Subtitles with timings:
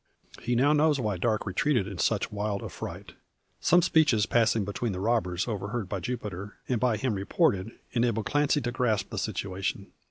[0.41, 3.13] He now knows why Darke retreated in such wild affright.
[3.59, 8.61] Some speeches passing between the robbers, overheard by Jupiter, and by him reported, enable Clancy
[8.61, 9.91] to grasp the situation.